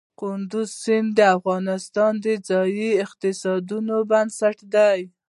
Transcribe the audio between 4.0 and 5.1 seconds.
بنسټ دی.